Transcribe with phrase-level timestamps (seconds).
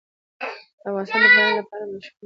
[0.89, 2.11] افغانستان د باران لپاره مشهور دی.